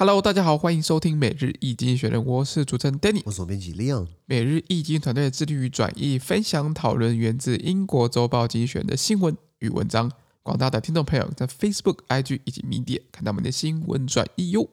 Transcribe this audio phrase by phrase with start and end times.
[0.00, 4.06] Hello，大家好，欢迎收听每日易经济学人，我是主持人 Danny，我是总编辑 Leon。
[4.26, 10.08] 每日易经团队致力于转译、分享、讨论源自英国周报精选的新闻与文章。
[10.44, 14.68] 广大的听众朋友在 Facebook、IG 以及 Media 看到我们的新闻转译哟。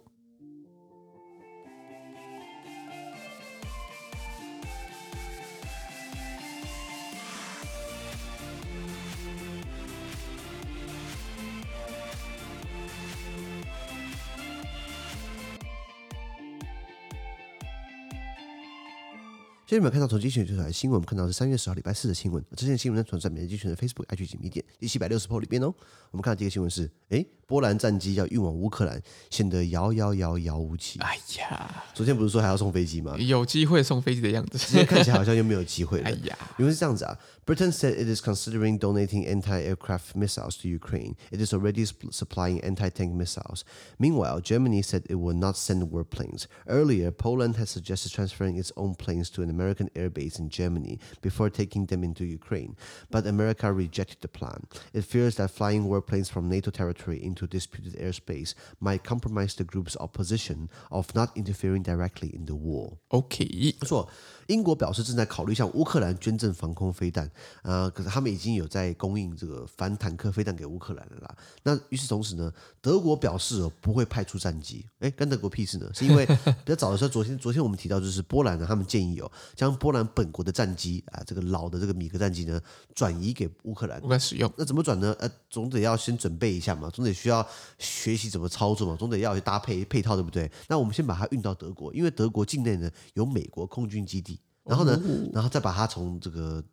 [19.75, 22.41] 今天没有看到从精选出来的新闻，我们看到是三月十号礼拜四的新闻。
[22.55, 25.65] 这些新闻呢，存在每日精选的 Facebook、IG 及 Medium 第七百六十 po 里边哦。
[26.11, 30.97] 我们看到第一个新闻是，哎，波兰战机要运往乌克兰，显得遥遥遥遥无期。
[30.99, 33.17] 哎呀，昨天不是说还要送飞机吗？
[33.17, 36.07] 有机会送飞机的样子，今天看起来好像又没有机会了。
[36.07, 41.15] 哎呀，因为是这样子啊，Britain said it is considering donating anti-aircraft missiles to Ukraine.
[41.31, 43.63] It is already supplying anti-tank missiles.
[43.97, 46.45] Meanwhile, Germany said it will not send warplanes.
[46.65, 49.64] Earlier, Poland has suggested transferring its own planes to an American
[49.95, 52.75] air base in Germany before taking them into Ukraine,
[53.09, 54.61] but America rejected the plan.
[54.93, 59.95] It fears that flying warplanes from NATO territory into disputed airspace might compromise the group's
[59.97, 62.97] opposition of not interfering directly in the war.
[63.07, 64.09] OK，不错。
[64.47, 67.25] 英国表示正在考虑向乌克兰捐赠防空飞弹，
[67.63, 71.35] 啊、呃，可是他们已经有在供应这个反坦克飞弹给乌克兰了啦。
[71.63, 75.89] 那与此同时呢，德国表示哦不会派出战机，诶，跟德国屁事呢？
[75.95, 82.59] 是因为比较早的时候，昨天昨天我们提到就是波兰呢，他们建议哦将波兰本国的战机啊，这个老的这个米格战机呢
[82.93, 84.51] 转移给乌克兰，乌克兰使用。
[84.57, 85.15] 那怎么转呢？
[85.19, 87.47] 呃，总得要先准备一下嘛，总得需要
[87.79, 90.51] 学习怎么操作嘛，总得要去搭配配套，对不对？
[90.67, 94.39] 那我们先把它运到德国，因为德国境内呢有美国空军基地。
[94.63, 94.99] 然后呢，
[95.31, 96.63] 然后再把它从这个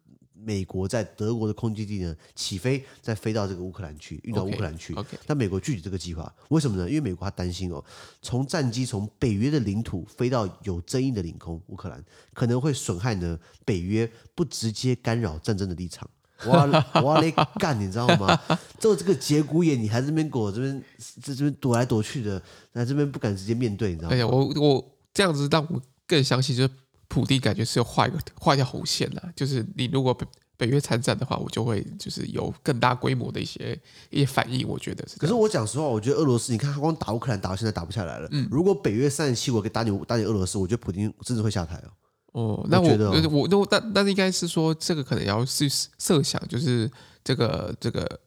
[0.45, 4.93] 美国在德国的空军基地呢起飞，再飞到这个乌克兰去，运到乌克兰去。
[4.95, 5.19] Okay, okay.
[5.27, 6.89] 但美国拒绝这个计划，为什么呢？
[6.89, 7.83] 因为美国他担心哦，
[8.21, 12.05] 从战机从北约的领土飞到有争议的领空乌克兰，
[12.35, 16.09] 可能会损害呢北约不直接干扰战争的立场。
[16.45, 18.36] 我我嘞干，你知道吗？
[18.81, 20.83] 就这个节骨眼，你还在这边给我这边
[21.23, 22.42] 这这边躲来躲去的，
[22.73, 24.14] 在这边不敢直接面对，你知道吗？
[24.14, 26.70] 哎呀，我我这样子让我更相信，就是。
[27.12, 33.78] 普丁感觉是要画一个画一条红线了，就是你如果北北约参战的话，我就会就是有更大规模的一些
[34.08, 34.67] 一些反应。
[34.67, 35.18] 我觉得是。
[35.18, 38.27] 可是我讲实话，我觉得俄罗斯，你看他光打乌克兰打到现在打不下来了。
[38.30, 41.92] 嗯，如果北约三十七国给打你打你俄罗斯，我觉得普丁真的会下台哦。
[42.33, 45.68] 哦，那我觉得我那我但但是应该是说这个可能要去
[45.98, 46.90] 设想，就是
[47.22, 48.18] 这个这个。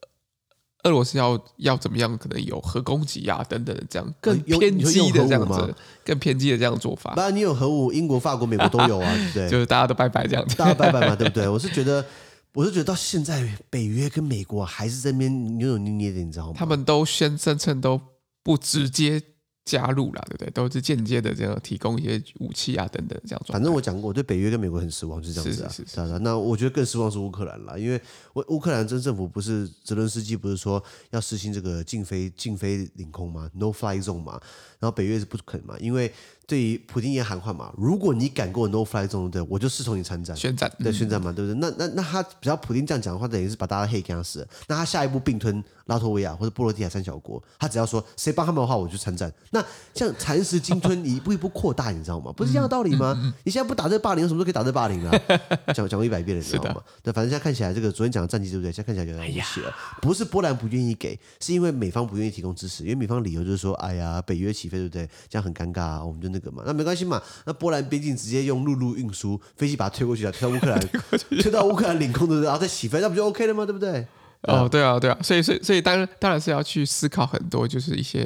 [0.85, 2.17] 俄罗斯要要怎么样？
[2.17, 5.75] 可能有核攻击啊，等等的这样更偏激的这样子，
[6.05, 7.13] 更偏激的这样做法。
[7.15, 9.49] 当然，你有核武，英国、法国、美国都有啊，对不对？
[9.51, 11.47] 就是大家都拜拜这样子， 大家拜拜嘛，对不对？
[11.49, 12.05] 我是觉得，
[12.53, 16.53] 我是觉得到现在，北约跟美国还是在那边扭扭捏捏的，你知道吗？
[16.55, 17.99] 他们都宣声称都
[18.43, 19.21] 不直接。
[19.65, 20.49] 加入啦，对不对？
[20.51, 23.41] 都是间接的这样提供一些武器啊，等等这样。
[23.47, 25.69] 反正我讲过，我对北约跟美国很失望，就是这样子啊。
[25.69, 26.19] 是是是，是。
[26.19, 27.99] 那我觉得更失望是乌克兰了，因为
[28.35, 34.39] 乌乌克兰真政府不是泽伦斯基不是说要实行这个禁飞禁飞领空吗？No Fly Zone 嘛。
[34.79, 36.13] 然后北约是不肯嘛，因为。
[36.47, 41.59] 对于普京也喊话嘛，如果你敢跟我 no fly zone，对，我就视同你参战，宣战，对，宣战嘛，对不对？
[41.59, 44.47] 那那那他只要普京这样讲的话，等于是把大家黑给他死。
[44.67, 49.31] 那他下一步并吞拉脱维亚或者波罗的海三小国，他只要说谁帮他们的话，我就参战。
[49.51, 49.63] 那
[49.93, 52.31] 像蚕食鲸吞，你一步一步扩大，你知道吗？
[52.31, 53.13] 不是一样的道理吗？
[53.17, 55.11] 嗯嗯嗯、你现在不打这个霸凌，什么时候可以打这个霸凌啊？
[55.73, 56.81] 讲讲过一百遍了，你知道吗？
[57.01, 58.71] 对，反正现在看起来，这个昨天讲的战绩对不对？
[58.71, 59.73] 现在看起来有点危险了。
[60.01, 65.09] 不是波兰不愿意给，是因为美方不愿意提供支持，因为美方理由就是说，哎呀，北约起飞对不对？
[65.29, 67.21] 这样很尴尬啊，我们就那个嘛，那没关系嘛。
[67.45, 70.79] 那波兰边境直接用陆路运输飞机把它推过去啊，推到乌克兰，
[71.41, 73.65] 推到乌克兰领空的，然后再起飞，那不就 OK 了吗？
[73.65, 74.05] 对不对？
[74.43, 78.23] 哦，对啊，对啊，所以，所以，所以当然，当然是要去思考很多，就是一些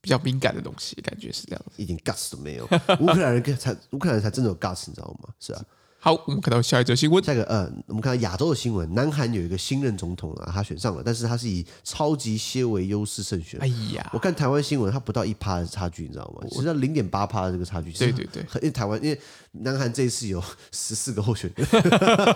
[0.00, 2.64] 比较敏感的东西，感觉是这样子，一点 guts 都没有。
[3.00, 5.30] 乌克兰人才，乌克兰人才真的有 guts，你知道吗？
[5.40, 5.64] 是啊。
[6.04, 7.24] 好，我们看到下一则新闻。
[7.24, 13.58] 下一个，呃，我们看到亚洲的新闻，南韩有一个新任总统啊，他选上了，但是他是以超级些微优势胜选。
[13.60, 16.46] 哎呀，我看台湾新闻，他不到一趴的差距，你知道吗？
[16.50, 17.90] 实际上零点八趴的这个差距。
[17.92, 19.18] 对对对， 因为台湾，因为
[19.52, 21.66] 南韩这一次有十四个候选人，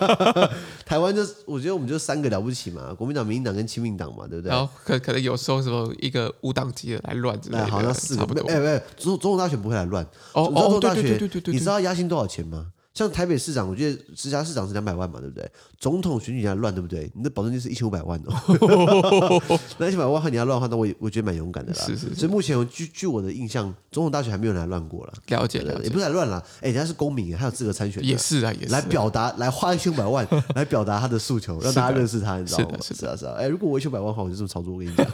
[0.83, 4.49] 台湾就我觉得我们就三个了不起嘛，国民党、民进党跟亲民党嘛，对不对？
[4.49, 8.49] 然后可可能有时候什么一个无党籍的来乱之类的，好像四个，差不多。
[8.49, 10.03] 哎哎，总总统大选不会来乱。
[10.33, 12.71] 哦哦，对对对对对，你知道押金多少钱吗？
[12.99, 15.49] 像台北市长，我觉得直辖市长是两百万嘛，对不对？
[15.79, 17.09] 总统选举你要乱，对不对？
[17.15, 19.41] 你的保证金是一千五百万哦。
[19.79, 21.79] 那一千五百万和你要乱的话，那我我觉得蛮勇敢的啦。
[21.79, 22.15] 是是是。
[22.15, 25.13] 所以目前据据我的印象，总统大选还没有人来乱过了。
[25.27, 26.45] 了解了解，也不是来乱了。
[26.59, 28.03] 哎，人家是公民，他有资格参选。
[28.03, 28.73] 也是啊，也是。
[28.73, 32.77] 来表达，来花一千五百万 来表达他的诉求，让大家认识他，你知道吗？
[32.81, 33.35] 是是啊是啊。
[33.37, 34.73] 哎，如果我一千五百万的话，我就这么操作。
[34.73, 35.07] 我跟你讲。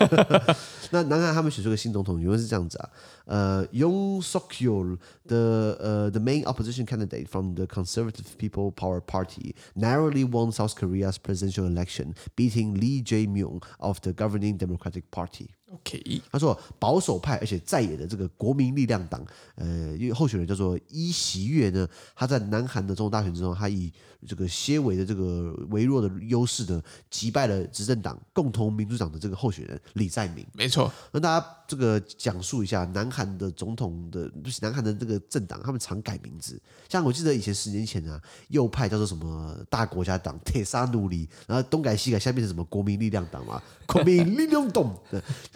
[0.90, 2.90] 那南韩他们选出个新总统，原文是这样子啊。
[3.26, 4.98] 呃，Yoon Suk Yeol
[5.28, 10.78] the 呃 the main opposition candidate from the Conservative People Power Party narrowly won South
[10.78, 15.50] Korea's presidential election, beating Lee Jae-myung of the governing Democratic Party.
[15.72, 19.26] OK，他说保守派而且在野的这个国民力量党，
[19.56, 23.92] 呃，因为候选人叫做伊锡悦呢，他在南韩的总统大选之中，他以
[24.28, 30.46] 这个些微的这个微弱的优势呢，击败了执政党共同民主党的这个候选人李在明。
[30.54, 36.62] 没错，那大家这个讲述一下南韩的总统的，就是南韩的这个政党，他们常改名字。
[36.88, 44.96] 像我记得以前十年前啊，右派叫做什么大国家党、铁沙努里，然后东改西改，下面是什么国民力量党嘛，国民力量党。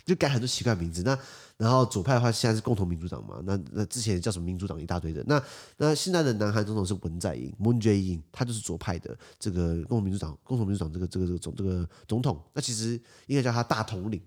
[0.10, 1.18] 就改很多奇怪名字，那
[1.58, 5.42] 然后左派的话现在是共同民主党嘛，那那之前叫什么民主党一大堆的，那
[5.78, 14.20] 那现在的南韩总统是文在寅，Moon Jae-in，他就是左派的这个共同民主党，共同民主党这个这个这个总这个总统，那其实应该叫他大统领。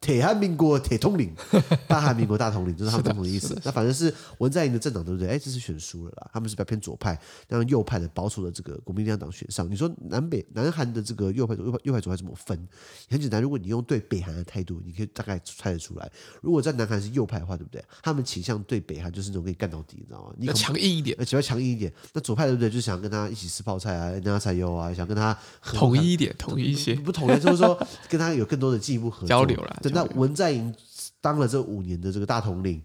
[0.00, 1.34] 铁汉民国铁统领，
[1.88, 3.58] 大韩民国大统领，就是他们总统的意思。
[3.64, 5.28] 那反正是文在寅的政党，对不对？
[5.28, 7.18] 哎，这次选输了啦，他们是比较偏左派，
[7.48, 9.70] 让右派的保守的这个国民力量党选上。
[9.70, 12.58] 你说南北南韩的这个右派左右派右派左派怎么分？
[13.10, 16.10] 很简单，如果你用对北韩的态度，你可以大概猜得出来。
[16.40, 17.84] 如果在南韩是右派的话，对不对？
[18.02, 20.34] 他们倾向对北韩就是那种可以干到底，你知道吗？
[20.38, 21.92] 你要强硬一点，比较强硬一点。
[22.12, 22.68] 那左派对不对？
[22.68, 29.77] 就想跟他一起吃泡菜啊，跟他菜油啊，想跟他统一一点，统一一些，不统一就是说跟他有更多的进一步合作交流了。
[29.82, 30.74] 那文在寅。
[31.20, 32.82] 当了这五年的这个大统领。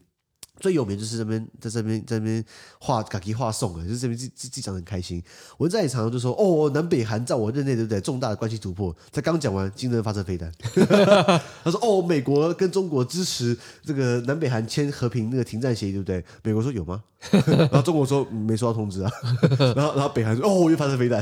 [0.63, 2.41] 最有名就是这边在这边在这边
[2.79, 5.21] 画卡基画送啊，就是这边自自己讲的很开心。
[5.57, 7.99] 文在寅常常就说：“哦，南北韩在我任内对不对？
[7.99, 10.49] 重大的关系突破。”才刚讲完，金正恩发射飞弹。
[11.65, 17.03] 他说：“哦，美国跟中国支持这个南北韩签和平那个停战协议，对不对？”美国说有吗？
[17.31, 19.11] 然后中国说没收到通知啊。
[19.75, 21.21] 然后然后北韩说：“哦，又发射飞弹。”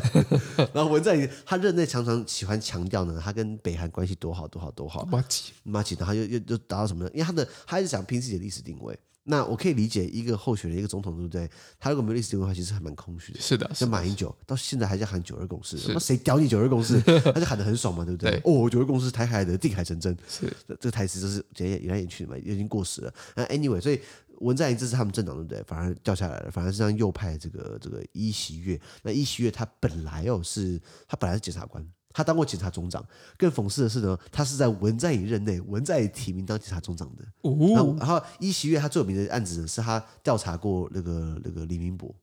[0.72, 5.04] 然后文在寅他任内常常喜欢强调呢，他跟北韩关系多好多好多好。
[5.06, 7.10] 马吉马吉，然后又又又达到什么呢？
[7.12, 8.96] 因为他的他一直想拼自己的历史定位。
[9.24, 11.50] 那我可以理解一个候选人，一个总统，对不对？
[11.80, 13.40] 他如果没有历史定位的话，其实还蛮空虚的。
[13.40, 17.00] 是的，像马英九到现在还在喊九二共识，那谁屌你九二共识？
[17.32, 18.32] 他就喊得很爽嘛，对不对？
[18.32, 23.14] 对哦，九二共识，台海的定海神针，是这个台词就是演演来演去的嘛，已经过时了。
[23.36, 24.02] 那 anyway，所以
[24.40, 25.62] 文在寅这是他们政党，对不对？
[25.68, 28.80] 反而掉下来了，反而是让右派这个这个伊席月。
[29.04, 31.86] 那伊席月他本来哦是，他本来是检察官。
[32.13, 33.06] 他当过警察总长，
[33.38, 37.24] 更讽刺的是呢，他是在文在寅任内，文在寅提名当警察总长的。
[37.42, 42.13] 哦，然后伊锡悦他最有名的案子呢，是他调查过那个那个李明博。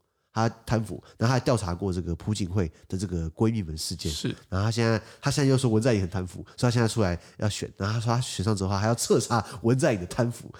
[0.46, 4.12] 他贪腐，然后他还调查过这个朴槿惠的这个闺蜜们事件。
[4.12, 7.70] 是，然后他现在他现在又说文在寅很贪腐，所以他现在出来要选。
[7.76, 10.52] 然后他说他选上之后还要彻查文在寅的贪腐。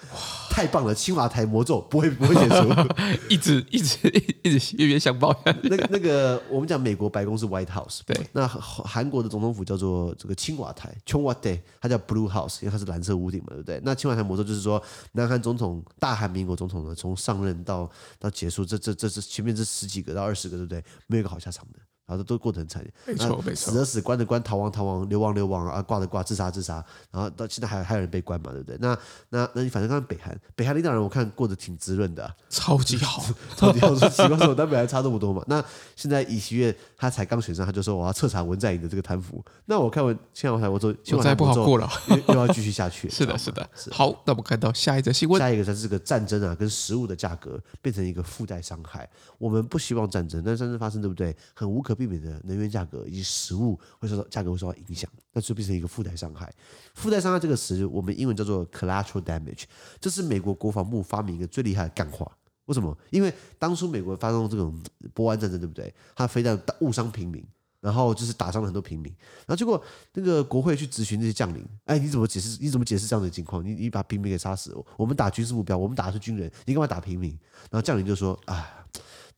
[0.49, 0.93] 太棒了！
[0.93, 2.69] 青瓦台魔咒不会不会解除，
[3.29, 4.09] 一直一直
[4.43, 5.33] 一直冤冤相报。
[5.63, 13.79] 那个那个，我们讲美国白宫是 White House，对，那韩国的总统府叫做这个青瓦台 Cheongwadae，它叫 Blue House，因为它是蓝色屋顶嘛，对不对？
[13.85, 14.81] 那青瓦台魔咒就是说，
[15.13, 17.89] 南韩总统大韩民国总统呢，从上任到
[18.19, 19.63] 到结束，这这这是前面这。
[19.69, 20.83] 十几个到二十个，对不对？
[21.07, 21.79] 没有一个好下场的。
[22.09, 28.77] 然后都过得很惨，没错没错，死的死，关的关，逃亡逃亡，流亡流亡啊，挂的挂，自杀自杀，然后到现在还还有人被关嘛，对不对？
[28.81, 28.97] 那
[29.29, 33.23] 那那你反正刚刚北韩，北韩领导人我看过得挺滋润的、啊，超级好，
[33.55, 35.43] 超级好，说奇怪说，南北韩差这么多嘛？
[35.47, 35.63] 那
[35.95, 39.43] 现在尹锡悦他才刚选上，他就说我要彻查文在寅的这个贪腐。
[39.65, 43.07] 那我看完青瓦台，我说现在不好过了，又又要继续下去。
[43.11, 44.09] 是的，是的，是好。
[44.25, 49.07] 那我们看到下一则新闻，下一个才是这个战争啊，跟食物的价格变成一个附带伤害。
[49.37, 51.35] 我们不希望战争，但是战争发生，对不对？
[51.53, 52.79] 很无可避免的能源价。
[52.89, 56.51] 格以及食物会受到价格会受到影响，那就变成一个附带伤害。
[56.95, 59.65] 附带伤害这个词，我们英文叫做 collateral damage，
[59.99, 62.25] 这是美国国防部发明一个最厉害的干话。
[62.65, 62.97] 为什么？
[63.11, 64.81] 因为当初美国发动这种
[65.13, 65.93] 波湾战争，对不对？
[66.15, 67.45] 他非但误伤平民，
[67.79, 69.13] 然后就是打伤了很多平民，
[69.45, 69.79] 然后结果
[70.13, 72.57] 那个国会去质询那些将领，哎，你怎么解释？
[72.59, 73.63] 你怎么解释这样的情况？
[73.63, 77.37] 你你把平民给杀死了，我们打军事目标，我们打的是军人，你干嘛打平民？
[77.69, 78.78] 然后将领就说啊。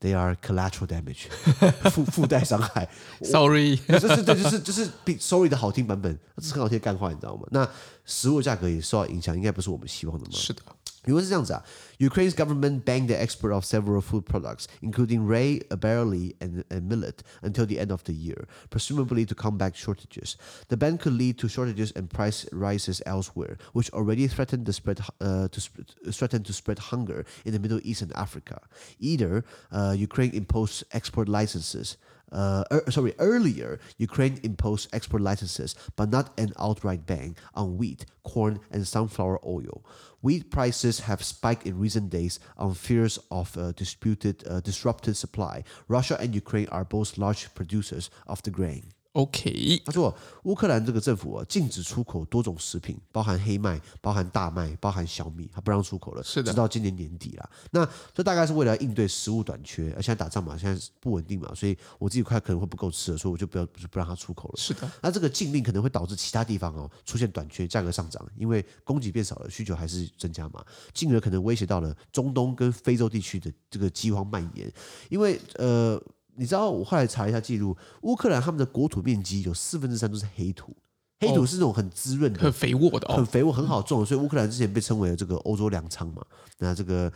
[0.02, 1.28] They are collateral damage，
[1.92, 2.90] 附附带伤害。
[3.22, 7.48] Sorry， 这是对，就是就是比 Sorry 的好听版本，这是很好听的干话，你知道吗？
[7.52, 7.70] 那
[8.04, 10.32] 食物价格也受到影响，应该不是我们希望的吗？
[10.34, 10.62] 是的。
[11.06, 11.64] 原文是这样子啊
[12.02, 17.68] ，Ukraine's government banned the export of several food products, including rye, barley, and, and millet, until
[17.68, 20.36] the end of the year, presumably to combat shortages.
[20.70, 25.00] The ban could lead to shortages and price rises elsewhere, which already threatened to spread
[25.22, 28.62] uh, to sp- threatened to spread hunger in the Middle East and Africa.
[29.00, 31.98] Either uh, Ukraine imposed export licenses.
[32.32, 38.06] Uh, er, sorry, earlier, Ukraine imposed export licenses, but not an outright ban on wheat,
[38.24, 39.84] corn, and sunflower oil.
[40.22, 45.64] Wheat prices have spiked in recent days on fears of uh, disputed, uh, disrupted supply.
[45.88, 48.94] Russia and Ukraine are both large producers of the grain.
[49.14, 57.50] OK，他说乌克兰这个政府啊，禁止出口多种食品，包含黑麦、包含大麦、包含小米，它不让出口了，是的，直到今年年底了。
[57.72, 64.56] 那这大概是为了应对食物短缺，而现在打仗嘛，现在不稳定嘛，所以我自己快可能会不够吃了，所以我就不要不让它出口了。
[64.56, 70.64] 是的，那这个禁令可能会导致其他地方哦出现短缺，价格上涨，因为供给变少了，需求还是增加嘛，
[70.94, 74.72] 进而可能威胁到了中东跟非洲地区的这个饥荒蔓延，
[75.10, 76.02] 因为呃。
[76.36, 80.76] 你知道我后来查一下记录，乌克兰他们的国土面积有四分之三都是黑土，
[81.20, 86.24] 黑土是那种很滋润的、很肥沃的、很肥沃、很好种，所以乌克兰之前被称为这个欧洲粮仓嘛。
[86.58, 87.12] 那这个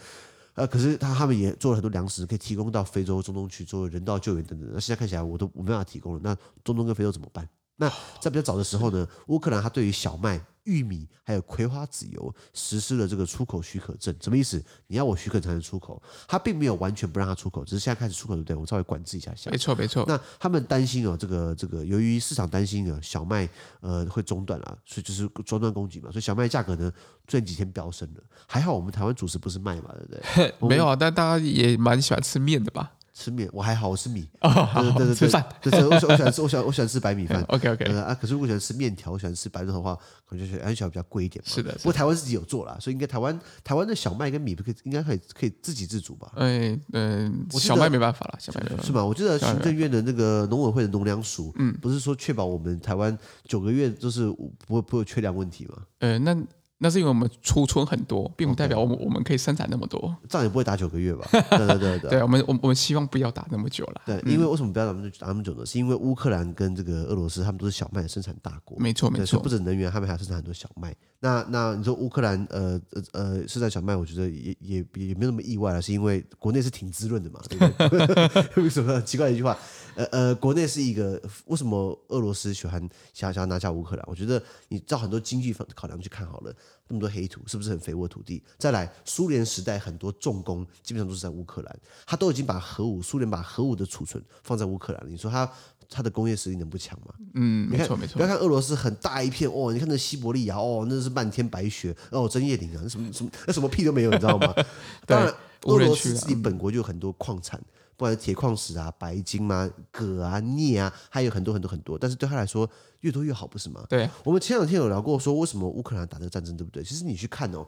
[0.54, 4.70] 呃，可是他他们也做了很多粮食，可以提供到非洲、中东去做人道救援等等。
[4.74, 7.48] 那现在看起来我都没办法提供了，那中东跟非洲怎么办？
[7.78, 7.90] 那
[8.20, 10.42] 在比较早的时候呢，乌克兰它对于小麦。
[10.66, 14.60] 玉米还有葵花籽油实施了这个出口许可证，什么意思？
[14.88, 18.56] 你要我许可才能出口，它并没有完全不让它出口，只是现在开始出口，对不对？
[18.56, 19.52] 我稍微管制一下下。
[19.52, 20.04] 没错，没错。
[20.08, 23.48] 那他们担心哦，这个这个，由于市场担心啊，小麦
[23.80, 26.92] 呃会中断了，所以就是中断供给嘛，所以小麦价格呢
[27.28, 28.24] 最近几天飙升了。
[28.48, 30.56] 还好我们台湾主食不是麦嘛，对不对？
[30.68, 32.92] 没有啊，但大家也蛮喜欢吃面的吧？
[33.18, 34.28] 吃面我还好，我吃米。
[34.42, 34.52] 哦，
[34.98, 35.44] 对对对，吃饭。
[35.62, 37.42] 对对，我喜我喜欢吃我喜欢我喜欢吃白米饭。
[37.48, 37.86] OK OK。
[37.96, 39.96] 啊，可是如果喜欢吃面条，我喜欢吃白肉的话，
[40.28, 41.42] 可能就是而且比较贵一点。
[41.48, 41.72] 是的。
[41.76, 46.34] 不过台湾自己有做啦，所以应该台湾台湾的小麦跟米不可以，应该可以可以自给自足吧？
[46.36, 49.04] 嗯嗯，小麦没办法了，小麦是吗？
[49.06, 54.26] 我记得行政院的那个农委会的农粮署，嗯，不是说确保我们台湾九个月就是
[54.68, 55.78] 不会不会有缺粮问题吗？
[56.00, 56.38] 呃，那。
[56.78, 60.14] 那是因为我们储存很多，并不代表我们我们可以生产那么多。
[60.28, 61.26] 这样也不会打九个月吧？
[61.32, 64.02] 对对对对，对我们我我们希望不要打那么久了。
[64.06, 65.66] 对，因为为什么不要打那么打那么久呢？
[65.66, 68.78] 是因为乌克兰跟这个俄罗斯，他们都是小麦的生产大国。
[68.78, 70.94] 没错没错，不止能源，他们还要生产很多小麦。
[71.22, 78.46] 那那你说乌克兰呃呃呃生产小麦，我觉得也也也没有那么意外了，是因为国内是挺滋润的嘛，对不对？
[78.64, 79.58] 为什么奇怪的一句话？
[79.96, 82.82] 呃呃，国内是一个为什么俄罗斯喜欢
[83.14, 84.06] 想想要拿下乌克兰？
[84.08, 86.54] 我觉得你照很多经济方考量去看好了。
[86.88, 88.44] 那么多黑土，是不是很肥沃土地？
[88.58, 95.10] 再来，苏联时代很多重工基本上都是在乌克兰，他都已经把核武，苏联把核武的储存放在乌克兰了。
[95.10, 95.50] 你说他
[95.90, 97.14] 他的工业实力能不强吗？
[97.34, 98.16] 嗯，没错没错。
[98.18, 104.54] 不要看俄罗斯很大一片哦，你看那西伯利亚哦，那是漫天白雪哦，针叶林啊，那什么什么那什么屁都没有，你知道吗？
[105.06, 107.60] 当然，俄罗斯自己本国就有很多矿产。
[107.98, 111.98] 不管是铁矿石啊、白金嘛、啊、铬啊、镍啊，还有很多很多很多。
[111.98, 112.70] 但是对他来说，
[113.02, 113.86] 越多越好，不是吗？
[113.90, 114.10] 对。
[114.24, 116.84] 我们前两天有聊过，说为什么乌克兰打这个战争，对不对？
[116.84, 117.66] 其实你去看哦，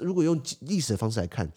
[0.00, 1.50] 如果用历史的方式来看，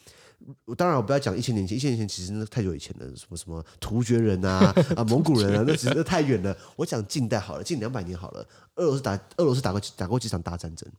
[0.76, 6.56] 当然我不要讲一千年前，一千年前其实那太久以前了，什么什么突厥人啊、 啊蒙古人啊，那其实那太远了。
[6.76, 8.46] 我讲近代好了，近两百年好了。
[8.76, 10.90] 俄罗斯打俄罗斯打过打过几场大战争。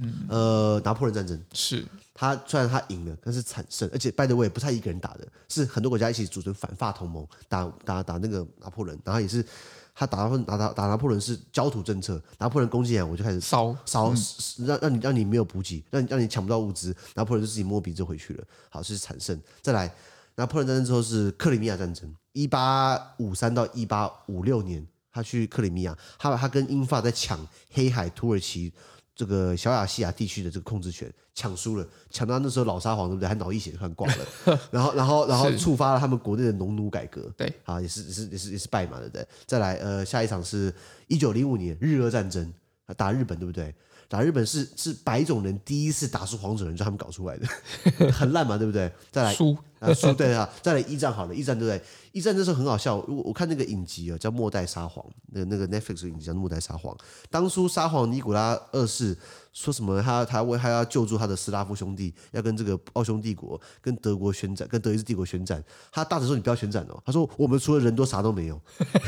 [0.00, 1.40] 嗯，呃，拿破仑战争。
[1.52, 1.84] 是。
[2.16, 9.44] 他虽然他赢了，但是惨胜，而且拜登我也不是他一个人打的，是很多国家一起组成反法同盟打打打那个拿破仑，然后也是
[9.92, 14.14] 他打打打打拿破仑是焦土政策，拿破仑攻击来我就开始烧烧，
[14.58, 19.36] 让让你让你没有补给，让你让你抢不到物资，拿破仑就自己摸鼻子回去了，好，是惨胜。
[19.60, 19.92] 再来，
[20.36, 28.72] 拿破仑战争之后是克里米亚战争，一八五三到一八五六年，他去克里米亚，他他跟英法在抢黑海土耳其。
[29.14, 33.28] 这个小亚细亚地区的这个控制权抢输了，抢到那时候老沙皇对不对？
[33.28, 34.26] 还脑溢血就算挂了，
[34.70, 39.26] 然后然后然后触发了他们国内的农奴改革，对，啊也是也是也是也是败嘛，对不对？
[39.46, 40.72] 再来呃下一场是
[41.06, 42.52] 一九零五年日俄战争，
[42.96, 43.74] 打日本对不对？
[44.06, 47.46] 打日本是是白种人第一次打输黄种人，就他们搞出来的，
[48.12, 48.92] 很烂嘛，对不对？
[49.10, 51.84] 再来输啊输 对啊，再来一战好了，一战对不对？
[52.12, 56.94] 一战那时候很好笑，我我看那个影集啊，叫《末代沙皇》，那个那个 Netflix 影集叫《末代沙皇》。
[57.30, 59.16] 当初沙皇尼古拉二世
[59.52, 60.00] 说什么？
[60.00, 65.62] 他他为他要救助他的斯拉夫兄弟，要跟这个奥匈帝国、跟德国宣战，跟德意志帝国宣战。
[65.90, 68.60] 他大臣说：“你不要宣战哦。”他说：“我们除了人多啥都没有。”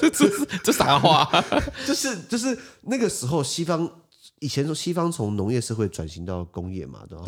[0.00, 0.28] 这这
[0.64, 1.28] 这啥话？
[1.86, 3.90] 就是就是那个时候西方。
[4.40, 7.26] 以前从西方从农业社会转型到工业嘛，然后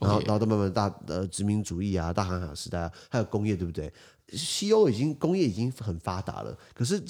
[0.00, 3.92] 然后然后到慢慢大呃殖民主义啊，大航海时代啊，还有工业，对不对？
[4.32, 7.02] 西欧已经工业已经很发达了，可是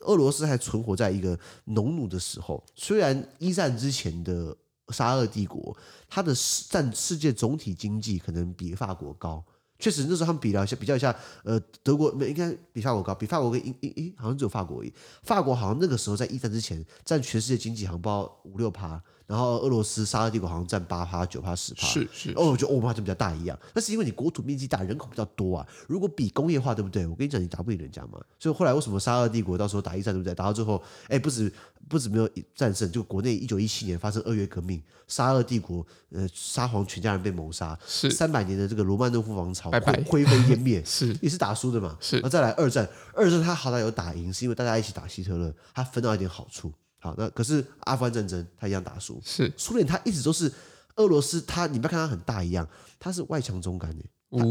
[0.00, 2.62] 俄罗斯还存活在一个农奴的时候。
[2.74, 4.56] 虽然一战之前的
[4.90, 5.76] 沙俄帝国，
[6.08, 6.34] 它的
[6.68, 9.42] 占世界总体经济可能比法国高。
[9.84, 14.90] 确实，那时候他们比了一下，比较一下，呃，德国没应该比法国高，比法国跟英英英好像只有法国而已。
[15.22, 18.98] 法国好像那个时候在一战之前占全世界经济好像不到五六趴。
[19.26, 25.66] 然后俄罗斯沙俄帝国好像占八趴九趴十趴，是是，哦，我觉得欧巴就比较大一样，那是因为你国土面积大，人口比较多啊。
[25.86, 27.06] 如果比工业化，对不对？
[27.06, 28.20] 我跟你讲，你打不赢人家嘛。
[28.38, 30.34] 所以后来为什么沙俄帝国到时候打一战，对不对？
[30.34, 31.50] 打到最后，哎，不止
[31.88, 41.96] 不止没有战胜，就国内一九一七年发生二月革命，沙俄帝国呃沙皇全家人被谋杀，是三百年的这个罗曼诺夫王朝拜拜灰飞烟灭， 是也是打输的嘛。
[41.98, 46.70] 是，然后再来二战，二战他好歹有打赢，是因为大家一起打希特勒，他分到一点好处。
[47.04, 49.20] 好，那可是阿富汗战争，他一样打输。
[49.22, 50.50] 是苏联，他一直都是
[50.96, 52.66] 俄罗斯，他你不要看他很大一样，
[52.98, 54.02] 他是外强中干的。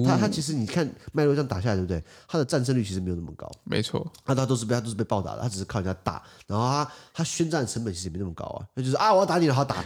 [0.05, 2.01] 他他其实你看脉络这样打下来，对不对？
[2.27, 3.51] 他的战胜率其实没有那么高。
[3.63, 8.65] 没错，那他都是被他都是被暴打的，他只是靠人家打，然后他他宣战成本其实也没那么高啊。
[8.75, 9.83] 那就是啊，我要打你了，好打。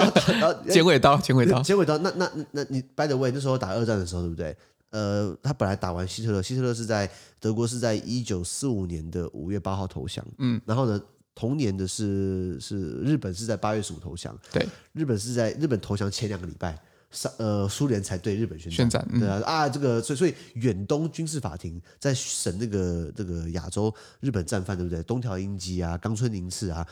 [0.68, 1.98] 剪尾刀，剪尾刀，剪尾刀。
[1.98, 4.56] 那那那那你 by the way，那时候打二战的时候，对不对？
[4.90, 10.24] 呃，他本来打完希特勒，希特勒是在德国是在一九四五年的五月八号投降。
[10.38, 10.98] 嗯，然后呢？
[11.38, 16.76] 同年的是是日本是在八月十五投降，对，日本是在日本投降前两个礼拜。
[17.10, 25.02] 上呃，苏联才对日本宣战，宣战嗯、对啊啊，这个所以所以远东军事法庭在审那个这个亚洲日本战犯，对不对？
[25.04, 26.86] 东条英机啊，冈村宁次啊，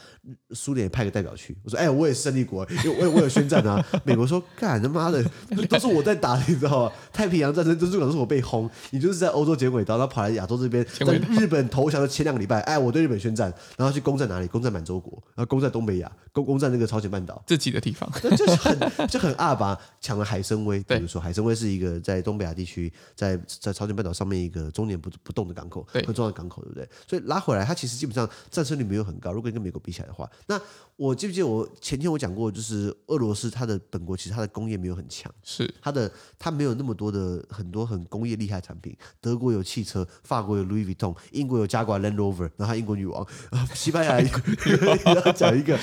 [0.53, 1.57] 苏联也派个代表去。
[1.63, 3.85] 我说，哎，我也是胜利国，因为我我有宣战啊。
[4.05, 5.23] 美国说，干他妈的，
[5.69, 6.93] 都是我在打，你知道吗？
[7.13, 14.47] 太平洋战争都是我被轰，你就是在欧洲剪尾刀，然后跑来亚洲这边，在日本投降的前两个礼拜，哎，我对日本宣战，然后去攻占哪里？
[14.47, 19.79] 攻占满洲国，然后攻占东北亚，攻攻占那个朝鲜半岛，自己的地方，就是很就很二吧。
[20.07, 26.89] 抢了海参崴，比如说海参崴是一个在东北亚地区，在在朝鲜半岛上面一个终年不不动的港口，很重要的港口，对不对？
[27.09, 29.33] 所以拉回来，它其实基本上战胜率没有很高。
[29.33, 30.61] 如果跟美国比起来的话，那
[30.95, 36.09] 我记不记得我前天我讲过，就是俄罗斯它的本国其实它的工业没有很强，是它的
[36.39, 38.97] 它没有那么多的很多很工业厉害产品。
[39.21, 43.27] 德国有汽车，法国有 Louis Vuitton，英国有加挂 Land Rover，然后英国女王，
[43.75, 44.21] 西班牙
[45.27, 45.77] 要讲一个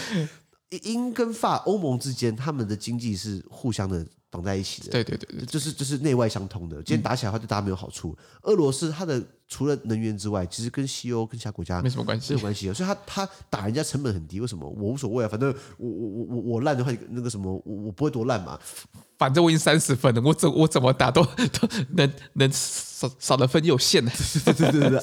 [0.79, 4.05] 英跟法欧盟之间，他们的经济是互相的。
[4.33, 6.77] 绑在一起的，对对对，对，就是就是内外相通的。
[6.77, 8.17] 今天打起来的话，对大家没有好处。
[8.41, 9.23] 俄罗斯它的
[9.53, 12.73] 除了能源之外，其实跟西欧跟其他国家没什么关系，没有关系的。
[12.73, 14.67] 所以他他打人家成本很低，为什么？
[14.67, 18.59] 我无所谓啊，反正我我我我我烂的话，那个什么，我我不会多烂嘛。
[19.15, 24.11] 反正我已经三十分了，我怎我怎么打都都能能少少的分有限的，
[24.43, 24.99] 对对对对。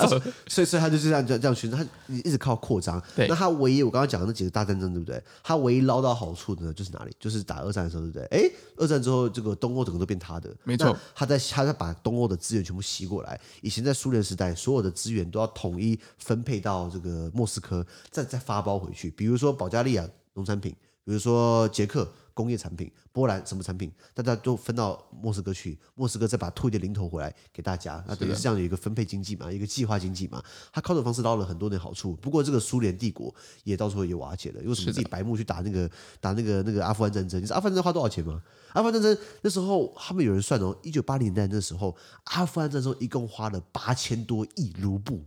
[0.48, 3.00] 所以所以他就是这样这样这样循环，他一直靠扩张。
[3.14, 5.22] 对，那他唯一我刚刚讲的那几个大战争，对不对？
[5.42, 7.12] 他唯一捞到好处的呢，就是哪里？
[7.18, 8.24] 就是打二战的时候，对不对？
[8.26, 10.94] 哎，二战之后，这个东欧整个都变他的，没错。
[11.14, 13.40] 他在他在把东欧的资源全部吸过来。
[13.62, 19.10] 以前在苏联时代，在所有的资源都要统一分配到这个莫斯科，再再发包回去。
[19.10, 22.10] 比如说保加利亚农产品，比如说捷克。
[22.32, 30.42] 工业产品，波兰什么产品，大家都分到莫斯科去，莫斯科再把吐一点零头回来给大家，那等于是这样的一个分配经济嘛，一个计划经济嘛，
[30.72, 32.14] 他靠这种方式捞了很多的好处。
[32.16, 37.40] 不过这个苏联帝国也到时候也瓦解了，因为什么自己白目去打那个打那个那个阿富汗战争？
[37.40, 38.42] 你知道阿富汗战争花多少钱吗？
[38.72, 41.94] 阿富汗战争那时候他们有人算哦，一九八零年代那时候，
[42.24, 45.20] 阿富汗战争一共花了八千多亿卢布。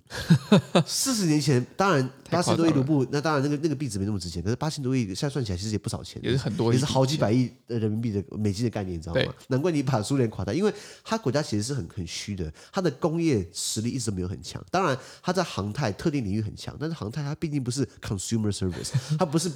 [0.86, 7.04] 四十年前，当然八千多亿卢布，那当然那个那个币值没那么值钱，可是八千多亿现在算起来其实也不少钱，也是很多，也是好。
[7.04, 9.34] 好几百亿的人民币的美金的概念，你知道吗？
[9.48, 14.64] 难怪你把苏联垮台，因为它国家其实是很很虚的，它的工业实力一直没有很强。
[14.72, 19.52] 当然，它在航太特定领域很强，但是航太它毕竟不是 consumer service，它不是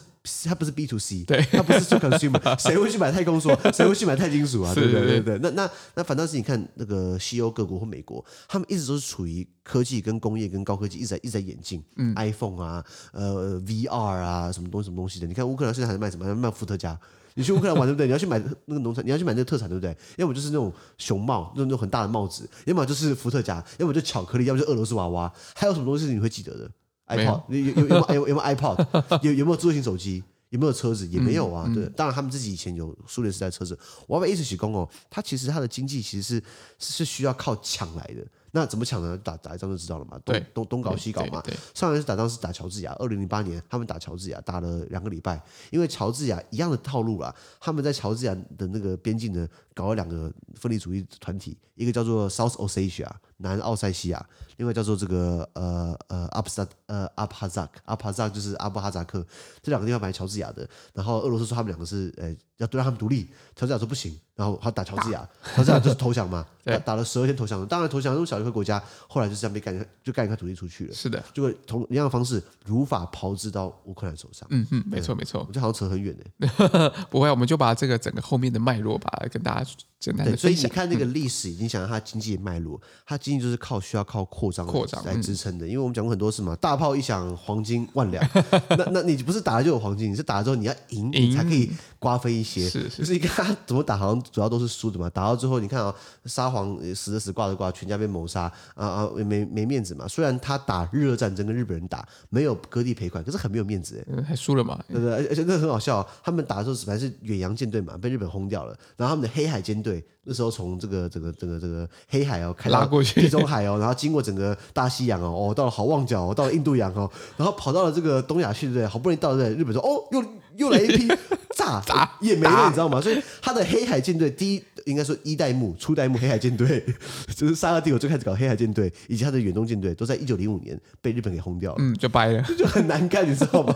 [0.45, 3.55] 它不是 B to C，对，它不是做 consumer， 谁会去买太空梭？
[3.73, 4.73] 谁会去买钛金属啊？
[4.73, 11.83] 对不对对对，那那那反倒是你看那个西欧各国或美国，他们一直都是处于科技跟工业跟高科技一直在一直在演进。
[11.95, 15.27] 嗯，iPhone 啊，呃，VR 啊，什么东西什么东西的？
[15.27, 16.25] 你看乌克兰现在还在卖什么？
[16.25, 16.99] 还在卖伏特加。
[17.35, 18.07] 你去乌克兰玩对不对？
[18.07, 19.95] 你要去买那个农产，你要去买那个特产对不对？
[20.15, 25.31] 要么就是那种熊帽，那种很大的帽子；要么就是伏特加；要么就巧克力；要么就俄罗斯娃娃。
[25.53, 26.71] 还有什么东西是你会记得的
[27.07, 29.19] ？iPod 有有有有有有没有 iPod？
[29.23, 30.23] 有有没有智慧型手机？
[30.49, 31.05] 有没有车子？
[31.07, 31.65] 也没有啊。
[31.67, 33.77] 嗯、对，当然他们自己以前有苏联时代车子。
[34.07, 36.43] 我要把意思起功哦，它其实它的经济其实是
[36.79, 38.25] 是需要靠抢来的。
[38.51, 39.17] 那怎么抢呢？
[39.17, 41.43] 打打一仗就知道了嘛，东东东搞西搞嘛。
[41.73, 59.25] 上一次打仗是打乔治亚，二零零八年他们打乔治亚，打了两个礼拜，因为乔治亚一样的套路啦，他们在乔治亚的那个边境呢，搞了两个分离主义团体，一个叫做 South Ossetia 南奥塞西亚，另外叫做这个呃呃阿布萨呃阿帕扎克阿帕扎克就是阿布哈扎克，
[59.61, 70.93] 这两个地方买乔治亚的，然后俄罗斯说他们两个是呃要对让他们独立，乔治亚说不行，然后他打乔治亚，乔治亚就是投降嘛， 打打了十二天投降，当然投降，这种小一个国家，后来就这样被干，就干一块土地出去了。
[70.93, 74.47] 是的，就会同一样的方式如法炮制到乌克兰手上。
[74.51, 76.91] 嗯嗯，没错没错，我觉得好像扯很远呢。
[77.09, 79.69] 不会，我们就把这个整个后面的脉络吧跟大家。
[79.99, 85.67] 对，所以你看那个历史，已经想到它经济的脉络，它经济就是靠需要靠扩张扩张来支撑的。
[85.67, 88.23] 因为我们讲过很多次嘛，大炮一响，黄金万两。
[88.69, 92.69] 那那你不是打了就有黄金，你是打了之后你要赢，你才可以瓜分一些。
[92.69, 95.09] 是是，就是你看他怎么打，好像主要都是输的嘛。
[95.09, 95.93] 打到最后，你看啊，
[96.25, 100.07] 沙皇死的死，挂的挂，全家被谋杀啊啊，没没面子嘛。
[100.07, 105.13] 虽然他打日俄战争跟日本人打，没有割地赔款，可是很没有面子哎，还输了嘛，对不对？
[105.27, 110.03] 而且那很好笑，他们打的时候本来是远洋舰队嘛，被日本轰掉了，然后他们的黑海舰队。
[110.29, 118.85] 那时候从这个这个这个这个黑海哦开拉过去地中海哦，然后经过整个大西洋哦，哦到了好望角哦，到了印度洋哦，然后跑到了这个东亚去，对不对？
[118.85, 120.21] 好不容易到了日本说哦，又
[120.57, 121.07] 又来一批。
[121.57, 123.01] 炸炸也没了，你知道吗？
[123.01, 126.85] 所以他的黑海舰队第一应该说一代目、初代目黑海舰队，
[127.35, 133.73] 就是沙俄帝国最开始搞黑海舰队，以及他的远东舰队，都在一九零五年被日本给轰掉了，嗯，就掰了， 就很难看，你知道吗？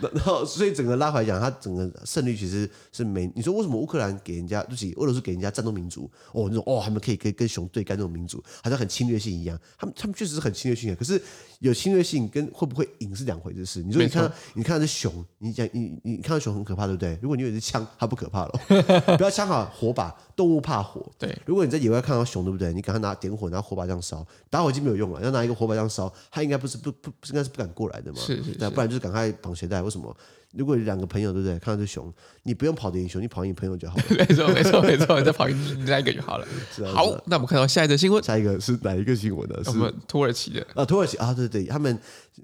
[0.00, 3.28] 然后所以整个拉回来讲，他整个胜率其实是没。
[3.34, 9.58] 你说为什么乌克兰给人家，就是俄罗斯给人家战斗民族哦，那种哦，他们可以可以跟熊对干那种民族，好像很侵略性一样。
[9.76, 11.20] 他们他们确实是很侵略性的，可是
[11.58, 13.82] 有侵略性跟会不会赢是两回事。
[13.82, 17.18] 你说你看你看这熊，你讲你你看到熊很可怕，对不对？
[17.20, 18.52] 如果你有一支枪，它不可怕了。
[19.16, 21.04] 不要枪好火把，动物怕火。
[21.18, 22.72] 对，如果你在野外看到熊，对不对？
[22.72, 28.18] 你赶快拿点火，拿火把这样烧，打火机没有用了，要拿一个火把这样烧，它应该不是不不不应该是不敢过来的嘛。
[28.18, 29.82] 是是，是，对，不然就是赶快绑鞋带。
[29.82, 30.16] 为什么？
[30.56, 31.58] 如果有两个朋友，对不对？
[31.58, 32.12] 看到这熊，
[32.42, 34.02] 你不用跑得赢熊，你跑赢你朋友就好了。
[34.16, 36.46] 没错，没错，没错，你再跑赢另外一个就好了。
[36.74, 38.22] 是好，那我们看到下一则新闻。
[38.22, 39.56] 下一个是哪一个新闻呢？
[39.64, 39.72] 是
[40.06, 41.98] 土耳其的啊，土耳其啊，对对，他们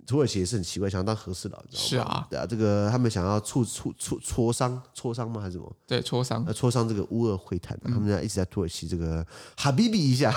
[0.07, 2.11] 土耳其也是很奇怪，想要当和事佬，你知道吗？
[2.11, 5.41] 是啊，对啊，这个他们想要促促促磋商磋商吗？
[5.41, 5.77] 还是什么？
[5.87, 9.25] 对，磋商，磋商这个乌俄会谈，他们在一直在土耳其这个
[9.57, 10.33] 哈比比一下，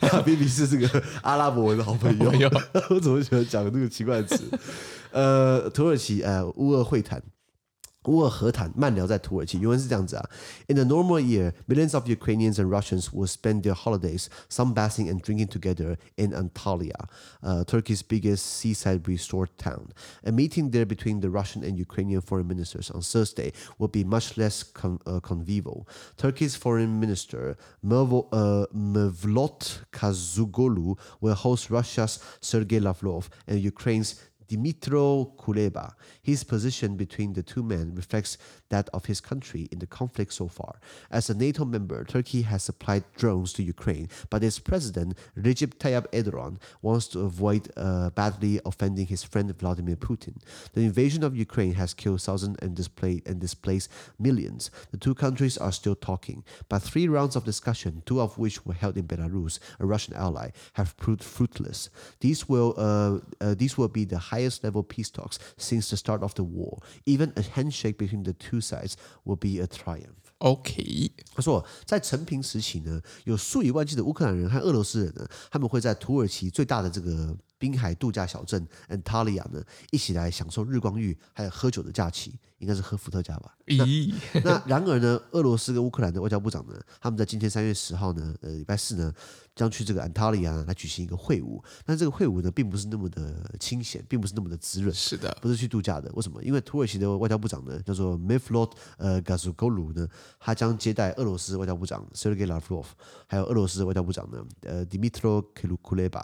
[0.00, 2.30] 哈比比是这个阿拉伯文的好朋友。
[2.90, 4.44] 我怎么喜欢讲这个奇怪的词？
[5.11, 7.21] 呃，土耳其呃乌俄会谈。
[8.07, 10.29] 乌俄和谈慢聊在土耳其，原文是这样子啊。
[10.67, 15.47] In a normal year, millions of Ukrainians and Russians will spend their holidays sunbathing and drinking
[15.47, 17.07] together in Antalya,
[17.41, 19.93] uh, Turkey's biggest seaside resort town.
[20.25, 24.37] A meeting there between the Russian and Ukrainian foreign ministers on Thursday will be much
[24.37, 25.87] less con uh, convivial.
[26.17, 34.15] Turkey's foreign minister Mevlut uh, Cavusoglu will host Russia's Sergei Lavrov and Ukraine's
[34.48, 35.92] Dmytro Kuleba.
[36.22, 38.38] His position between the two men reflects
[38.70, 40.80] that of his country in the conflict so far.
[41.10, 46.06] As a NATO member, Turkey has supplied drones to Ukraine, but its president, Recep Tayyip
[46.12, 50.36] Erdogan, wants to avoid uh, badly offending his friend Vladimir Putin.
[50.74, 54.70] The invasion of Ukraine has killed thousands and, displaced, and displaced millions.
[54.90, 58.74] The two countries are still talking, but three rounds of discussion, two of which were
[58.74, 61.90] held in Belarus, a Russian ally, have proved fruitless.
[62.20, 66.22] These will, uh, uh, these will be the highest level peace talks since the start
[66.22, 66.80] of the war.
[67.06, 68.94] Even a handshake between the two sides
[69.24, 70.14] will be a triumph.
[70.38, 83.54] OK，他说，在成平时期呢，有数以万计的乌克兰人和俄罗斯人呢，他们会在土耳其最大的这个滨海度假小镇安塔利亚呢，一起来享受日光浴，还有喝酒的假期，应该是喝伏特加吧？
[83.66, 89.12] 咦，那然而呢，俄罗斯跟乌克兰的外交部长呢，他们在今天三月十号呢，呃，礼拜四呢。
[89.58, 94.94] 将去这个安塔利亚来举行一个会晤，但这个会晤呢，并不是那么的清闲，并不是那么的滋润。
[94.94, 96.08] 是的，不是去度假的。
[96.12, 96.40] 为什么？
[96.44, 100.06] 因为土耳其的外交部长呢，叫做 Mevlut 呃 Cavusoglu 呢，
[100.38, 102.84] 他将接待俄罗斯外交部长 Sergey Lavrov，
[103.26, 105.44] 还有俄罗斯外交部长呢，呃 Dmitro
[105.82, 106.22] Kuleba。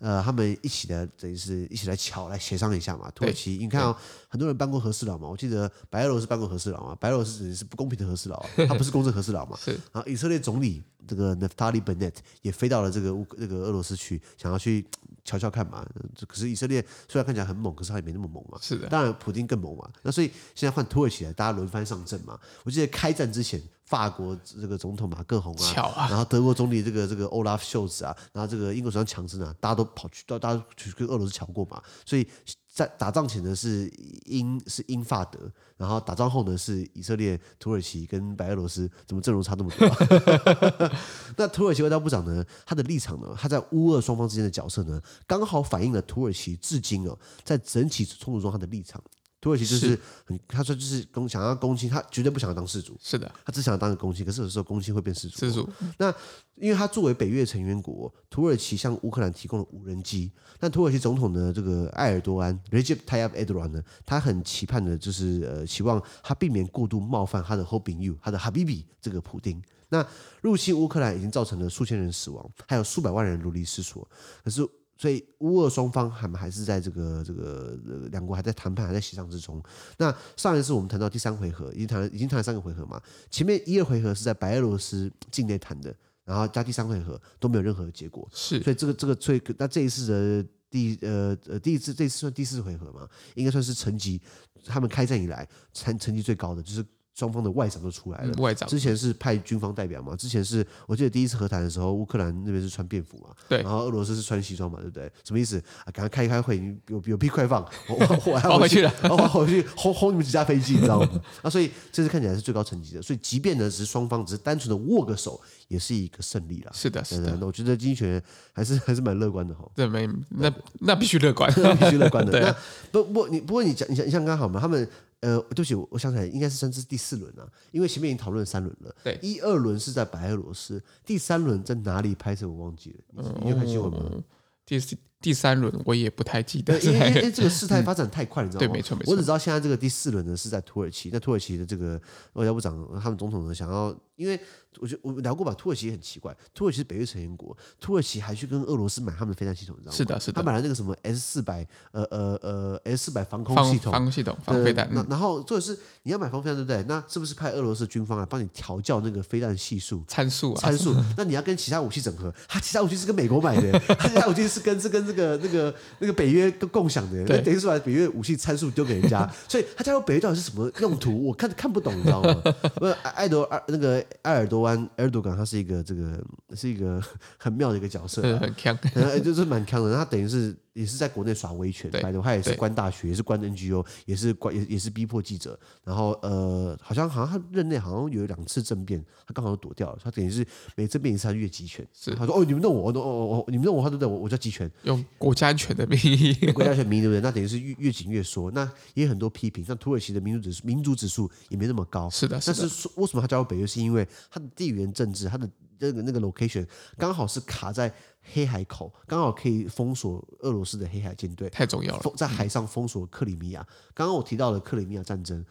[0.00, 3.10] 呃，他们一起的，等于是一起来瞧来协商一下嘛。
[3.14, 3.96] 土耳其，你看啊、哦，
[4.28, 5.28] 很多人办过和事佬嘛。
[5.28, 9.56] 我记得白俄罗斯办过和事佬嘛，白俄罗斯等于是不公平的和事佬， 他不是公正和事佬嘛。
[9.62, 9.70] 是。
[9.92, 14.84] 然后以色列总理这个 Naftali Bennett 也飞到了这个乌这个俄罗斯去，想要去
[15.24, 15.84] 瞧瞧看嘛。
[16.28, 18.58] 可是以色列虽然看起来很猛，可是他也没那么猛嘛。
[18.60, 18.88] 是的。
[18.88, 19.90] 当然，普京更猛嘛。
[20.02, 22.38] 那所以现在换土耳其来，大家轮番上阵嘛。
[22.62, 23.60] 我记得开战之前。
[23.84, 31.82] 法国这个总统马克宏啊，啊然后德国总理这个这个欧拉夫·秀兹啊，然后这个英国首相强森啊，大家都跑去到，大家去跟俄罗斯瞧过嘛。
[32.06, 32.26] 所以
[32.74, 33.88] 在打仗前呢是
[34.24, 35.38] 英是英法德，
[35.76, 40.92] 然后打仗后呢是以色列、土耳其跟白俄罗斯，怎么阵容差那么多啊？
[41.38, 49.00] 那土耳其外交部长呢，他的立场呢，他在乌俄双方之间的角色呢，刚好反映了土耳其至今哦，在整体冲突中他的立场。
[49.44, 49.88] 土耳其就是
[50.24, 52.96] 很，他说就是公想要攻击，他绝对不想要当世主。
[52.98, 55.38] 是的，他只想要当个攻击，可是有时候攻击会变世主。
[55.40, 55.68] 世主。
[55.98, 56.10] 那
[56.54, 60.32] 因为他作为北约成员国，土耳其向乌克兰提供了无人机。
[60.60, 69.62] 那土耳其总统呢，这个埃尔多安 Recep Tayyip Erdogan 呢，他很期盼的就是呃，希望他避免过度冒犯他的好朋友，他的 Habibi 这个普丁。
[69.90, 70.02] 那
[70.40, 74.08] 入侵乌克兰已经造成了数千人死亡，还有数百万人流离失所。
[74.42, 74.66] 可是。
[74.96, 77.76] 所以乌俄双方还还是在这个这个
[78.12, 79.62] 两国还在谈判，还在协商之中。
[79.98, 83.00] 那上一次我们谈到第三回合，已经谈了已经谈了三个回合嘛。
[83.30, 88.28] 前面一二回合是在白俄罗斯境内谈的，然后加第三回合都没有任何的结果。
[88.32, 90.06] 是，所以这个这个最那这一次
[90.42, 94.20] 的第呃呃第一次这次算第四回合嘛，应该算是成绩
[94.64, 96.84] 他们开战以来成成绩最高的，就是。
[97.14, 105.10] 双方的外长都出来了，外长之前是派军方代表嘛，之前是我记得第一次和谈的时候，乌克兰那边是穿便服嘛，对，然后俄罗斯是穿西装嘛，对不对？
[105.22, 105.92] 什么意思啊？
[105.92, 106.56] 赶快开一开会，
[106.88, 107.94] 有有屁快放，我
[108.26, 111.08] 我还 要回去了， 我要回去轰轰你们几架飞机，你知道吗？
[111.42, 116.72] 啊所以这次看起来是最高层级的，所以即便呢只是双方只是单纯的握个手，也是一个胜利了。
[116.74, 118.20] 是的，是的，那我觉得经济学
[118.52, 119.64] 还是还是蛮乐观的哈。
[119.76, 122.32] 对，没那那必须乐观，那必须乐观的。
[122.32, 122.54] 对那
[122.90, 124.88] 不不你不过你讲你像你像刚好嘛，他们。
[125.24, 128.94] 呃，对不起，我想起来，应该是算是第四轮啊，因为前面已经讨论三轮了。
[129.02, 134.10] 对，一二轮是在白俄罗斯，第三轮在哪里拍摄我忘记了，嗯、你有看新闻吗？
[134.12, 134.22] 嗯、
[134.66, 134.94] 第四。
[135.24, 138.66] 第三轮我也不太记得，因为因为这个事态发展太快，你知道吗？
[138.66, 139.10] 对，没错没错。
[139.10, 141.98] 我只知道现在这个第四轮呢是在土耳其，那土耳其的这个
[142.34, 144.38] 外交部长他们总统呢想要，因为
[144.80, 149.96] 我觉得我们聊过吧，土耳其也很奇怪，土耳其是北约成员国，土耳其还去跟俄罗斯买他们的飞弹系统，你知道吗？
[149.96, 150.34] 是的，是的。
[150.34, 154.86] 他买了那个什么 S 四百呃呃呃 S 四百防空系统，防空系统防飞弹。
[154.92, 156.84] 那然后就是你要买防飞弹，对不对？
[156.86, 160.60] 那是不是派俄罗斯军方来帮你调教那个飞弹系数参数啊？
[160.60, 160.94] 参数？
[161.16, 165.74] 那你要跟其他武器整合，他其他武器是跟美国买的， 他其他武器是跟是跟这个那个。
[166.00, 171.26] 那个北约跟共享的，那等于是把北约武器参数丢给人家，所以他加入北约到底是什么用途？
[171.26, 172.34] 我看看不懂，你知道吗？
[172.74, 176.20] 不是艾多尔那个埃尔多安埃尔多港，他是一个这个
[176.54, 177.00] 是一个
[177.38, 178.76] 很妙的一个角色，很强，
[179.24, 179.94] 就是蛮强的。
[179.94, 180.54] 他等于是。
[180.74, 185.58] 也是在国内耍威权，对，他也是关大学，也是关 NGO，也是关也也是逼迫记者。
[185.84, 189.98] 然后呃，好像好像他任内好像有两次政变，他刚好躲掉了。
[190.02, 191.86] 他等于是每政变一次，他越集权。
[191.92, 194.08] 是，他说哦，你们弄我，哦哦哦，你们弄我，他对不对？
[194.08, 197.20] 我我叫集权，用国家安全的名义， 国家安全名义对不对？
[197.20, 198.50] 那等于是越越紧越缩。
[198.50, 202.10] 那也有很多批评，像土耳其的民主指数民主指数也没那么高。
[202.10, 202.58] 是的，是的。
[202.58, 203.64] 但是为什么他加入北约？
[203.64, 207.92] 是因为他的地缘政治，他的那个那个 location 刚好是卡在。
[208.32, 212.02] 黑海口刚好可以封锁俄罗斯的黑海舰队，太重要了。
[212.16, 213.60] 在海上封锁克里米亚。
[213.92, 215.44] 刚刚我提到了克里米亚战争，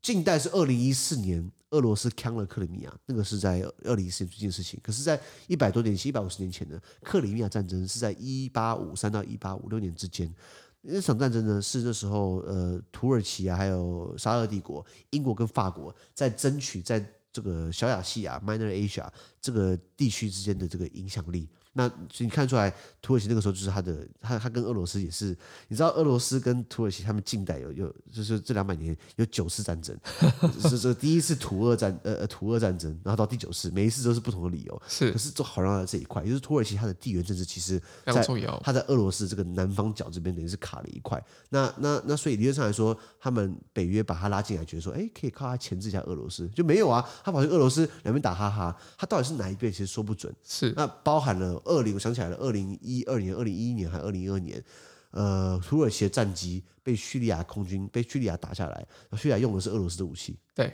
[0.00, 4.78] 近代是二零一四年俄罗斯抢了克里米亚，那个是在二零一四年这件事情。
[4.80, 10.32] 可是，在一百多年前，一百五十年前呢，克里米亚战争是在一八五三到一八五六年之间。
[10.82, 21.48] 那场战争呢，是那时候呃，土耳其啊，还有沙俄帝国、英国跟法国在争取在这个小亚细亚 （Minor Asia） 这个地区之间的这个影响力。
[21.74, 25.36] 那所以你看出来，土耳其那个时候就是他的，他他跟俄罗斯也是，
[25.68, 29.96] 你知道俄罗斯跟土耳其他们近代有有就是这两百年有九次战争，
[30.60, 38.22] 是这第一次土俄战呃呃土俄战争，然后到第九次，每一次都是不同的理由，是，可是都好让在这一块，就是土耳其它的地缘政治其实在
[38.62, 51.60] 它在俄罗斯这个南方角这边等于是卡了一块，那那那所以理论上来说，他们北约把他拉进来，觉得说，哎，可以靠他钳制一下俄罗斯，就没有啊，他跑去俄罗斯两边打哈哈，他到底是哪一边其实说不准，是，那包含了。
[51.64, 54.62] 二零，我想起来了，二零一二年、二零一一年还是二零一二年，
[55.10, 60.36] 呃，土耳其的战机被叙利亚空军被叙利亚打下来，叙利亚用的是俄罗斯的武器。
[60.54, 60.72] 对，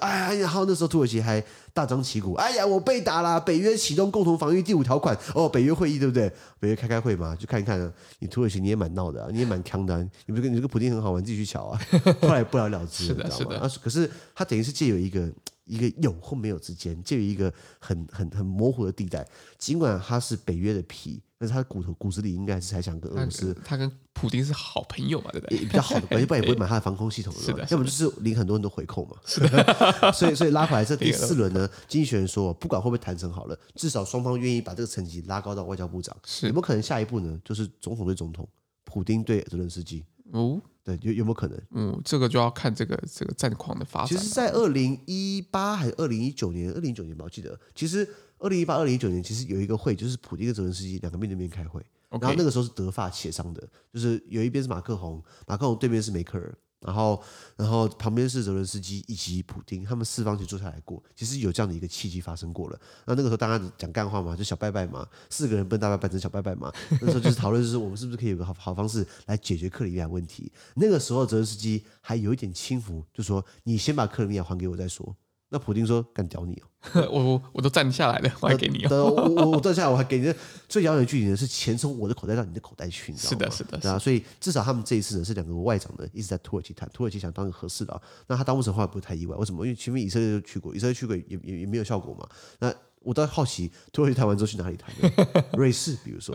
[0.00, 1.40] 哎呀，然后那时候土耳其还
[1.72, 6.32] 大张旗鼓，哎呀，我被打了，北约启动共同防御第五条款，哦，北约会议对不对？
[6.58, 11.80] 北约开开会嘛，就看一看，你土耳其你也蛮闹的，你也蛮强的，你不是跟你这个普丁很好玩，自己去瞧啊。
[12.22, 13.70] 后来不了了之， 是的，是的。
[13.82, 15.30] 可是他等于是借有一个。
[15.70, 19.26] 一个有或没有之间，介于一个很很很模糊的地带。
[19.56, 23.54] 尽管他是北约的皮，但是他的骨头骨子里应该是还想跟俄罗斯。
[23.64, 25.58] 他跟普京是好朋友嘛，对不对？
[25.60, 27.32] 比较好的关系，不然也不会买他的防空系统。
[27.38, 29.16] 是的，要么就是领很多人都回扣嘛。
[29.24, 36.16] 是的， 所以所以拉回来这 第四轮呢，经济学人说，不管会不会谈成好了，至少双方愿意把这个层级拉高到外交部长。
[36.26, 37.40] 是有没有可能下一步呢？
[37.44, 38.48] 就是总统对总统，
[38.84, 40.04] 普丁对泽连斯基？
[40.32, 40.60] 哦。
[40.82, 41.60] 对，有有没有可能？
[41.72, 44.08] 嗯，这个就要看这个这个战况的发展。
[44.08, 57.22] 其实，在二零一八还是二零一九年，二零一九年吧，我记得，其实二零一八、二零一九年，其实有一个会，就是普京跟泽连斯基两个面对面开会然后那个时候是德法协商的，就是有一边是马克宏，马克宏对面是梅克尔，然后，
[57.56, 62.80] 然后旁边是泽伦斯基以及普丁，他们四方就坐下来过，其实有这样的一个契机发生过了。
[63.04, 66.72] 那那个时候大家讲干话嘛，就小拜拜嘛，四个人奔大拜拜成小拜拜嘛。
[67.02, 70.50] 那时候就是讨论，就是我们是不是可以有个好好方式来解决克里米亚问题。
[70.74, 75.14] 那个时候泽伦斯基还有一点轻浮，就说你先把克里米亚还给我再说。
[75.50, 76.66] 那普京说干屌你哦。
[77.12, 79.04] 我我都站下来了，我还给你哦。
[79.36, 80.32] 我我站下来，我还给你。
[80.66, 83.50] 最遥远的距离呢，是钱从我的口袋到你的口袋去，你知道吗？
[83.54, 83.98] 是的，是的。
[83.98, 88.00] 所以至少他们这一次呢，是两个外长呢一直在土耳其谈，土耳其想当个合适的啊。
[88.28, 89.66] 那他当不成话不会太意外，为什么？
[89.66, 92.26] 因为前面以色列就去过，以色列去过也也也没有效果嘛。
[92.60, 94.90] 那我倒好奇，土耳其谈完之后去哪里谈？
[95.58, 96.34] 瑞士，比如说。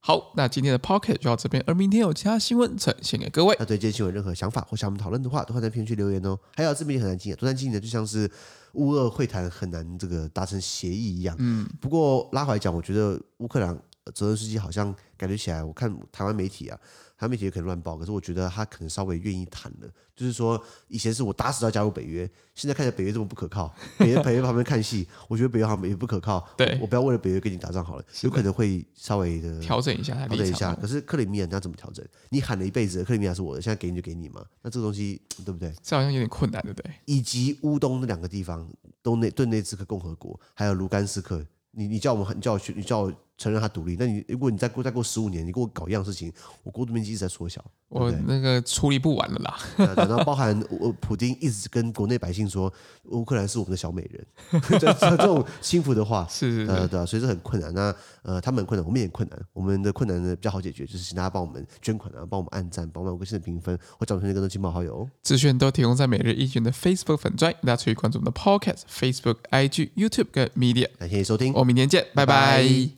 [0.00, 3.56] 好，那今天的 Podcast 就到这边，而明天有其他新闻呈现给各位。
[3.58, 6.38] 那对今天新闻有任何想法或想我们讨论的话，都会在评论区留言哦。
[6.54, 8.30] 还有这边也很难听，多难听的就像是。
[8.74, 11.34] 乌俄会谈很难，这个达成协议一样。
[11.38, 13.76] 嗯，不过拉回来讲，我觉得乌克兰
[14.14, 16.78] 泽连斯基好像感觉起来，我看台湾媒体啊。
[17.18, 19.88] 他们也可能乱报，可是我觉得他可能稍微愿意谈了。
[20.14, 26.48] 就是说，以前是我打死要加入北约，现在看起来北约这么不可靠， 北约北约旁边看戏，我觉得北约好像也不可靠。
[26.56, 30.74] 对我，我不要为了北约跟你打仗好了，有可能会稍微的调整一下，调整一下。
[30.74, 32.04] 可是克里米亚你要怎么调整？
[32.30, 34.44] 你喊了一辈子，克里米亚是我的，现在给你就给你嘛？
[34.62, 35.72] 那这个东西对不对？
[35.82, 36.92] 这好像有点困难，对不对？
[37.04, 38.68] 以及乌东那两个地方，
[39.02, 43.12] 东内顿内茨克共和国，还有卢甘斯克，你你叫我们，你叫我去，你叫我。
[43.38, 46.30] 承认他独立，那你如果你再过再过十五年，你给我搞一样事情，
[46.64, 49.94] 我国土面积一直在缩小，我那个处理不完了啦。
[49.96, 52.72] 然后包含我普京一直跟国内百姓说，
[53.04, 54.26] 乌克兰是我们的小美人，
[54.80, 57.72] 这这种轻浮的话， 是是是，呃对，所以这很困难。
[57.72, 59.40] 那呃，他们很困难，我们也很困难。
[59.52, 65.08] 我们的困难呢比较好解决，就是请大家帮我们捐款啊，帮我们按赞，帮我们五颗星的评分，或找出那个亲朋好友。
[65.22, 70.88] 资讯都提供在每日一经的 Facebook 粉专，大家可以关注我们的 Podcast、Facebook、IG、YouTube 跟 Media。
[70.98, 72.34] 感谢收听，我们明天见，拜拜。
[72.58, 72.97] 拜拜